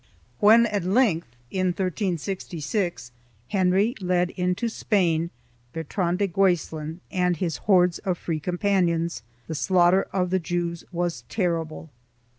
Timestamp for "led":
4.01-4.31